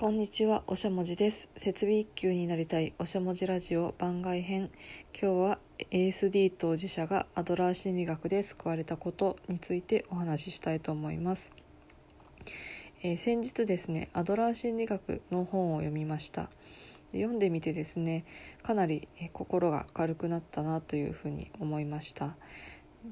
[0.00, 1.50] こんにちは、おしゃもじです。
[1.56, 4.70] 設備一級になりたいおしゃもじラジオ番外編。
[5.12, 5.58] 今日は
[5.90, 11.52] ASD 当事者がアドラー心理学で救われたことについてお話ししたいと思います。
[13.02, 16.42] えー先日ですね、アドラー心理学の本を読みました。
[17.10, 18.24] で読んでみてですね、
[18.62, 22.36] かなり心が軽くなったなというふうに思いました。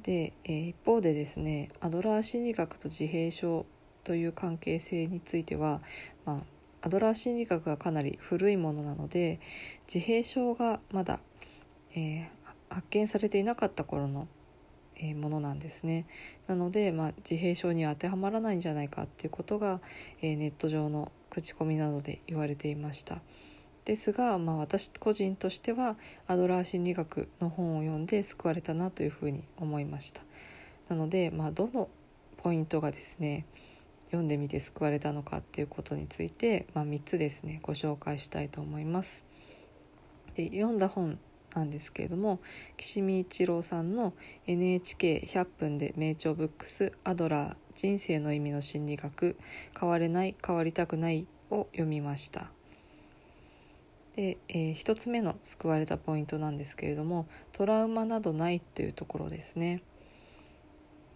[0.05, 3.67] で、えー一方でですね、アドラー心理学と自閉症
[4.05, 5.83] という関係性については、
[6.25, 9.41] まあ、アドラー心理学がかなり古いものなので
[9.93, 11.21] 自閉症がまだ、
[11.95, 12.37] えー
[12.69, 14.27] 発見されていなかった頃の、
[14.97, 16.07] えーものなんですね。
[16.47, 19.81] なので、まあ、自閉症には当てはまらないんじゃないかっていうことが、
[20.21, 23.21] えーネット上の口コミなどで言われていました。
[23.85, 30.23] ですが、まあ、私個人としてはアドラー心理学の本を読んで救われたなというふうに思いました。
[30.89, 31.89] なので、まあ、どの
[32.39, 33.47] ポイントがですね
[34.07, 39.25] 読んでみて救われたのかっていうことについて、まあ、3つですねご紹介したいと思います。
[40.35, 41.19] で読んだ本
[41.55, 42.41] なんですけれども
[42.77, 44.13] 岸見一郎さんの
[44.47, 49.37] NHK100 分で名著ブックスアドラー人生の意味の心理学
[49.79, 52.51] 変われない変わりたくないを読みました。
[54.15, 59.83] で、えー、1つ目の救われたポイントなんですけれどもトラウマなどないっていうところですね。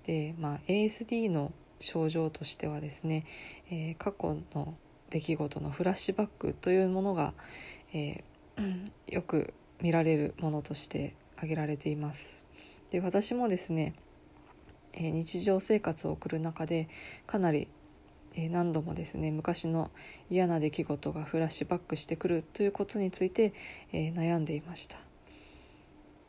[0.04, 3.24] で、まあ、ASD の症状としてはですね、
[3.70, 4.74] えー過去の
[5.10, 7.34] 出来事のフラッシュバックというものが、
[7.92, 12.46] えーよく見られるものとして挙げられています。
[12.90, 13.94] で私もですね、
[14.92, 16.88] えー日常生活を送る中で
[17.26, 17.68] かなり、
[18.34, 19.90] えー何度もですね昔の
[20.28, 23.54] 嫌な出来事がフラッシュバックしてくるということについて、
[23.92, 24.96] えー悩んでいました。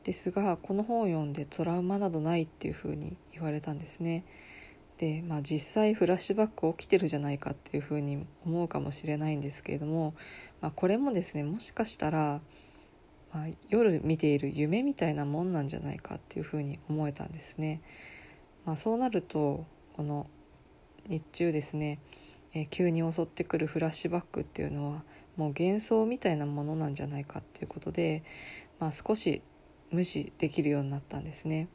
[0.03, 4.25] ですがこの本を読んでトラウマなどないっていうふうに言われたんですね。
[5.01, 10.13] でまあ実際フラッシュバック起きてるじゃないかっていうふうに思うかもしれないんですけれども、
[10.61, 12.39] まあ、これもですねもしかしたら、
[13.33, 17.81] まあ、夜見ている夢みたいなもんなんじゃないかっていうふうに思えたんですね。
[18.63, 20.27] まあ、そうなるとこの
[21.07, 21.97] 日中ですね、
[22.53, 25.03] えー急に襲ってくるフラッシュバックっていうのは
[25.35, 28.23] もう幻想みたいなものなんじゃないかっていうことで、
[28.79, 29.41] まあ、少し
[29.89, 31.69] 無視できるようになったんですね。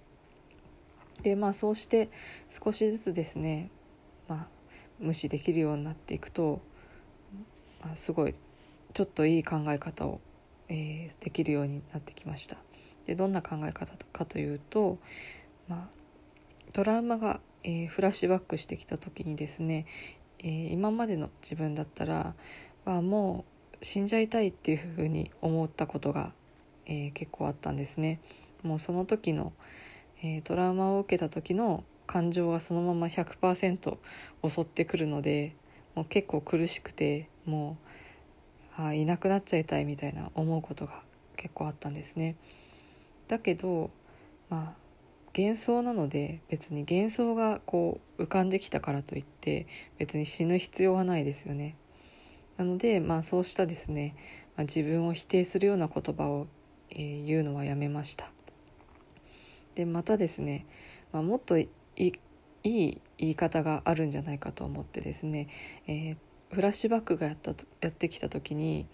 [1.22, 2.08] でまあそうして
[2.48, 3.70] 少しずつですね、
[4.28, 4.48] まあ、
[4.98, 6.60] 無視できるようになっていくと、
[7.82, 8.34] まあ、すごい
[8.92, 10.20] ちょっといい考え方を、
[10.68, 12.56] えーできるようになってきました。
[13.06, 14.98] でどんな考え方かというと、
[15.68, 15.96] まあ、
[16.72, 19.86] トラウマが、えーフラッシュバックしてきた時にですね、
[20.38, 22.34] えー今までの自分だったら
[22.84, 23.44] はも
[23.80, 26.32] う死んじゃいたいっていうふうに思ったことが、
[26.86, 28.20] えー結構あったんですね。
[28.62, 29.52] もうその時の
[30.22, 33.98] えートラウマを受けた時の感情がそのまま100%
[34.48, 35.54] 襲ってくるので
[35.94, 37.76] もう結構苦しくても
[38.78, 41.02] うあいなくなっちゃいたいみたいな思うことが
[41.36, 42.36] 結構あったんですね。
[43.28, 43.90] だけど
[44.48, 44.86] まあ
[45.36, 49.66] 幻想なので別に幻想がこう浮かんできたからといって
[49.98, 51.76] 別に死ぬ必要はないですよね。
[52.56, 54.14] なのでまあそうしたですね、
[54.56, 56.46] まあ、自分を否定するような言葉を、
[56.90, 58.35] えー言うのはやめました。
[59.76, 60.66] でまたですね、
[61.12, 62.12] まあ、もっといい
[62.64, 65.48] 言い方があるんじゃないかと思ってですね、
[65.86, 66.16] えー
[66.52, 67.50] フラッシュバックがやった
[67.80, 68.86] やってきた時に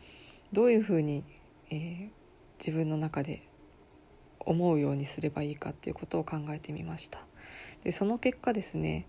[0.54, 1.24] どういうふうに、
[1.70, 2.08] えー
[2.58, 3.48] 自分の中で
[4.38, 7.18] 思うようにすればいいかっていうことを考えてみました。
[7.82, 9.06] でその結果ですね、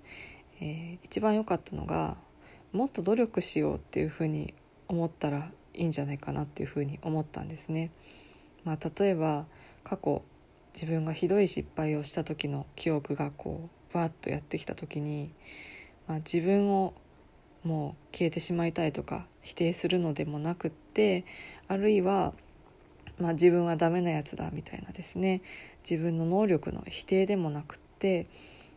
[0.60, 2.18] えー一番良かったのが
[2.72, 4.54] もっと努力しようっていうふうに
[4.88, 7.92] 思ったらいいんじゃないかなっていうふうに思ったんですね、
[8.64, 9.46] まあ、例えば
[9.84, 10.24] 過去
[10.74, 15.32] 自分がひどい失敗をした時の記憶がこうバーッとやってきた時に、
[16.08, 16.94] まあ、自分を
[17.64, 21.26] もう消えてしまいたいとか否定するのでもなくって
[21.68, 22.34] あるいは、
[23.20, 25.42] まあ、自分はダメなやつだみたいなですね。
[25.90, 28.28] 自分の能力の否定でもなくって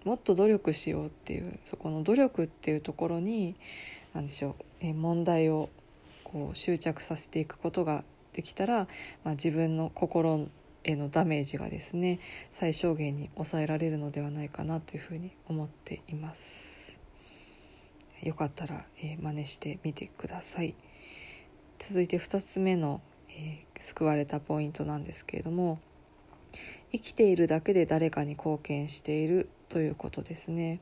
[0.04, 3.56] もっと努力しようっていうそこの努力っていうところに
[4.12, 5.68] 何でしょうえ問題を
[6.24, 8.86] こう執着させていくことができたら、
[9.24, 10.48] まあ、自分の心
[10.86, 12.20] へのダメージがですね
[12.52, 16.98] 最小限に抑えられるのではないかなというふうに思っています。
[18.22, 20.74] よかったら、えー真似してみてください。
[21.78, 25.78] 続いて2つ目の、えー救われたポイントなんですけれども
[26.92, 30.80] 生きているだけで誰かに貢献しているということですね。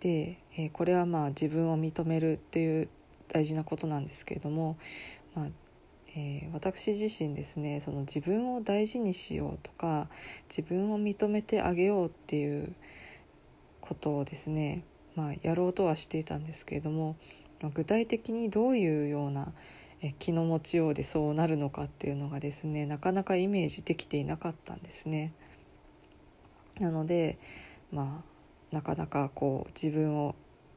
[0.00, 2.88] で、えーこれはまあ自分を認めるっていう
[3.28, 4.78] 大事なことなんですけれども、
[5.34, 5.48] まあ
[6.14, 10.08] えー私自身ですねその自分を大事にしようとか
[10.48, 12.74] 自分を認めてあげようっていう
[13.80, 14.84] ことをですね、
[15.16, 17.16] まあ、やろうとはしていたんですけれども
[17.74, 19.52] 具体的にどういうような
[20.18, 25.32] 気の持ちようでそうなるのかっていうのがですねなかなかイメージできていなかったんですね。
[26.80, 27.38] なので
[27.92, 28.24] ま
[28.72, 30.34] あなかなかこう自分を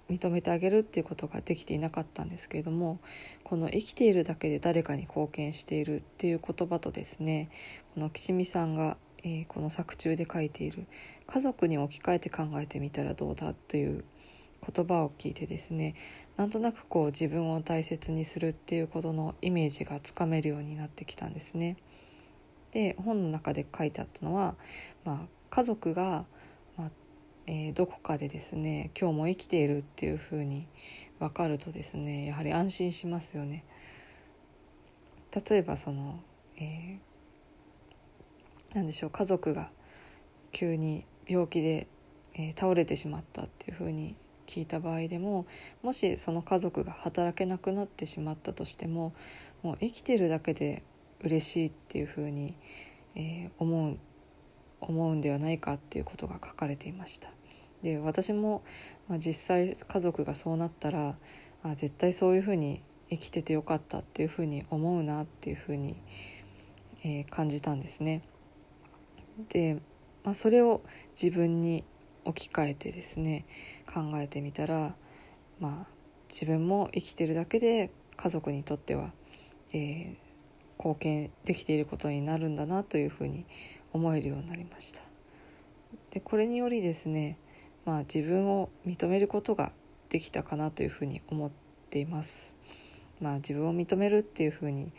[0.09, 2.99] 認めてあげるっていうことができていなかったんですけれども
[3.43, 7.49] この「生きているだけで誰かに貢献している」っていう言葉とですね
[7.93, 10.85] この岸見さんが、えー、この作中で書いている
[11.25, 14.03] 「家族に置き換えて考えてみたらどうだ」という
[14.73, 15.95] 言葉を聞いてですね
[16.37, 21.77] なんとなくこう自分を大切にするっていうことのイメージがつかめるようになってきたんですね。
[22.71, 24.55] で本の中で書いてあったのは、
[25.05, 26.25] まあ、家族が、
[27.47, 30.67] えー、どこかでですね今日も生きているっていうふうに
[31.19, 33.63] 分かるとですねやはり安心しますよね。
[35.49, 36.19] 例えばその、
[36.57, 36.97] えー、
[38.73, 39.69] 何でしょう家族が
[40.51, 41.87] 急に病気で、
[42.35, 44.15] えー、倒れてしまったっていうふうに
[44.47, 45.45] 聞いた場合でも
[45.83, 49.13] もしその家族が働けなくなってしまったとしても
[49.61, 50.83] もう生きてるだけで
[51.21, 52.55] 嬉しいっていうふうに、
[53.15, 53.97] えー、思う
[54.81, 57.29] 思うんではないかっていうことが書かれていました。
[57.81, 58.63] で私も、
[59.07, 61.15] まあ、実際家族がそうなったら
[61.63, 66.01] あ絶対そういうふうに生きててよかったっていうふうに思うなっていうふうに、
[67.03, 68.23] えー、感じたんですね。
[69.49, 69.79] で、
[70.23, 70.81] まあ、それを
[71.21, 71.83] 自分に
[72.23, 73.45] 置き換えてですね
[73.85, 74.95] 考えてみたら
[75.59, 75.87] まあ
[76.29, 79.11] 自分も生きてるだけで家族にとっては、
[79.73, 80.15] えー、
[80.77, 83.45] 貢献できていることになるんだなというふうに
[83.95, 85.01] 思えるようになりました。
[86.11, 87.37] でこれによりですね、
[87.85, 89.71] まあ、自分を認めることが
[90.09, 91.51] できたかなというふうに思っ
[91.89, 92.55] ています。
[93.21, 94.91] まあ、自分を認めるっていうふうに、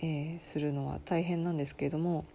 [0.00, 2.26] えー、するのは大変なんですけれども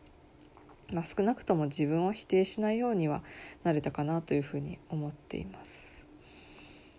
[0.91, 3.21] まあ、少なくとも自分を否定しないようには
[3.63, 6.07] なれたかなというふうに思っています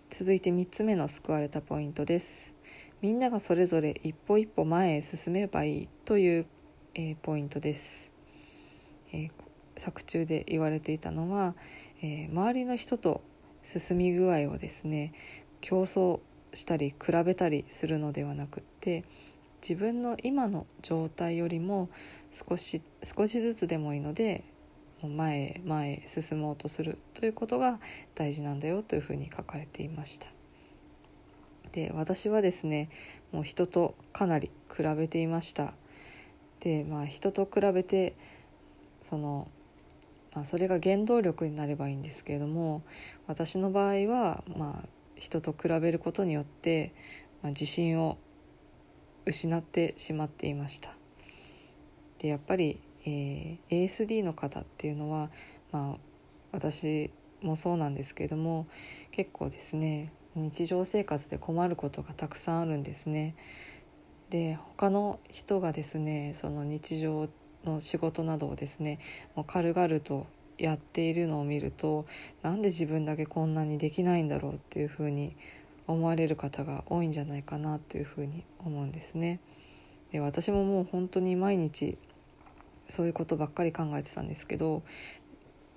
[0.09, 2.53] 続いて3つ目の救われたポイントです
[3.01, 6.45] みんながそれぞれ一歩一歩前へ進めばいいという、
[6.93, 8.10] えー、ポイントです、
[9.13, 9.31] えー、
[9.77, 11.55] 作中で言われていたのは、
[12.01, 13.21] えー、周りの人と
[13.63, 15.13] 進み具合をですね
[15.61, 16.19] 競争
[16.53, 19.03] したり比べたりするのではなくって
[19.61, 21.89] 自分の今の状態よりも
[22.31, 24.43] 少し少しずつでもいいので
[25.07, 27.79] 前へ前へ進もうとするということが
[28.15, 30.27] 大事なんだよというふうに書かれていました。
[31.71, 32.89] で私はですね
[33.31, 35.73] もう人とかなり比べていました。
[36.59, 38.15] でまあ人と比べて
[39.01, 39.49] その、
[40.33, 42.83] まあ、それが原動力になればいいんですけれども
[43.27, 46.93] 私の場合はまあ人と比べることによって、
[47.41, 48.17] まあ、自信を
[49.25, 50.95] 失ってしまっていました
[52.19, 55.29] でやっぱり、えー、ASD の方っていうのは、
[55.71, 55.97] まあ、
[56.51, 57.11] 私
[57.41, 58.67] もそうなんですけれども
[59.11, 63.35] 結構ですね日常生活で困ることがたくさんあるんですね。
[64.29, 67.27] で他の人がですねその日常
[67.65, 68.99] の仕事などをですね
[69.35, 70.27] もう軽々と
[70.57, 72.05] やっているのを見ると
[72.43, 75.35] なんで自分だけこんなにできないんだろうっていうふうに
[75.87, 79.39] 思われる方が多いんじゃないかなというふうに思うんですね。
[80.11, 81.97] で私ももう本当に毎日
[82.87, 84.83] そういうことばっかり考えてたんですけど、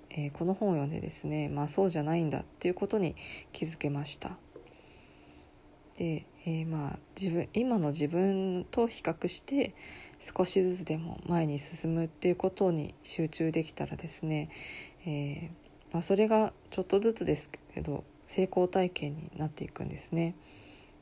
[0.09, 3.15] えー、この本を読んでですねまあそうじゃないんだっていうことに
[3.53, 4.37] 気づけました。
[5.97, 9.73] で、えー、まあ自分今の自分と比較して
[10.19, 14.49] 少しずつでも前に進むっていうことに集中できたらですね、
[15.05, 20.35] えーまあ、それがちょっとずつですけど成功体験になっていくんですね。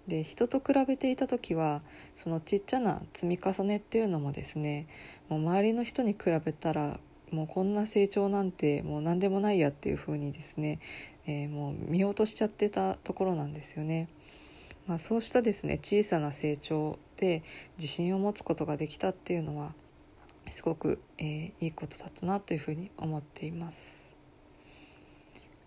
[0.07, 1.81] で人と比べていた時は
[2.13, 4.87] そのちっちゃな積み重ねっていうのもですね
[5.29, 6.99] もう周りの人に比べたら
[7.31, 10.79] もうこんな成長なんてもう何でもないやっていう風にですね、
[11.25, 14.09] えー、もう見落としちゃってたところなんですよね。
[14.87, 17.43] まあ、そうしたですね小さな成長で
[17.77, 19.73] 自信を持つことができたっていうのは
[20.49, 24.17] すごく、えー、いいことだったなというふうに思っています。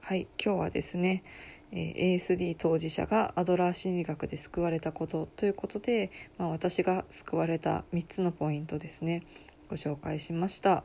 [0.01, 1.25] はい今日はですね、
[1.73, 9.25] えー、ASD 当事者がアドラー心理学で救われたことということで、まあ、私が救われた3つのポイントですね
[9.69, 10.85] ご紹介しました。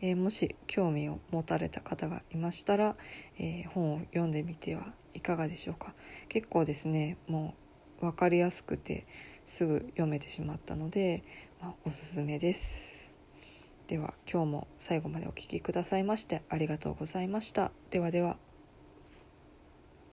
[0.00, 2.96] えー、もし興味を持たれた方がいましたら、
[3.38, 5.94] えー、本を読んでみてはいかがでしょうか
[6.28, 7.54] 結構ですねも
[8.00, 9.06] う分かりやすくて
[9.46, 11.22] すぐ読めてしまったので、
[11.60, 13.16] まあ、おすすめです
[13.86, 17.70] では今日も最後までお聴きくださいましてありがとうございました。
[17.90, 18.36] ではでは。